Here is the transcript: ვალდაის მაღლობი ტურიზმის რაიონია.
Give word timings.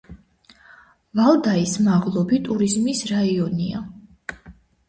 ვალდაის 1.19 1.75
მაღლობი 1.89 2.39
ტურიზმის 2.49 3.07
რაიონია. 3.13 3.85